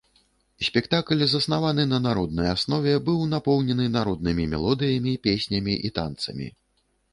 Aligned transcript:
Спектакль, 0.67 1.21
заснаваны 1.33 1.85
на 1.91 1.99
народнай 2.05 2.49
аснове, 2.55 2.95
быў 3.11 3.21
напоўнены 3.35 3.87
народнымі 3.99 4.49
мелодыямі, 4.57 5.13
песнямі 5.29 5.79
і 5.89 5.95
танцамі. 6.03 6.53